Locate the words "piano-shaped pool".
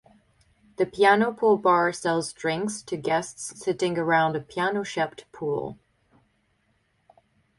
4.41-5.77